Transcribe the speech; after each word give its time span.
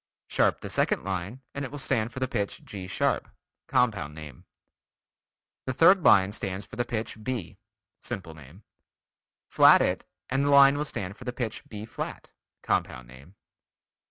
Sharp 0.25 0.61
the 0.61 0.69
second 0.71 1.03
line 1.03 1.43
and 1.53 1.63
it 1.63 1.69
will 1.69 1.77
stand 1.77 2.11
for 2.11 2.19
the 2.19 2.27
pitch 2.27 2.65
G 2.65 2.87
sharp. 2.87 3.29
(Compound 3.67 4.15
name.) 4.15 4.45
The 5.67 5.73
third 5.75 6.03
line 6.03 6.31
stands 6.31 6.65
for 6.65 6.75
the 6.75 6.85
pitch 6.85 7.23
B. 7.23 7.59
(Simple 7.99 8.33
name.) 8.33 8.63
Flat 9.47 9.83
it, 9.83 10.03
and 10.27 10.43
the 10.45 10.49
line 10.49 10.75
will 10.75 10.85
stand 10.85 11.17
for 11.17 11.23
the 11.25 11.31
pitch 11.31 11.69
B 11.69 11.85
flat. 11.85 12.31
(Compound 12.63 13.07
name.) 13.09 13.35